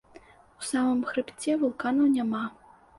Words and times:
У 0.61 0.67
самым 0.69 1.05
хрыбце 1.11 1.61
вулканаў 1.67 2.13
няма. 2.19 2.45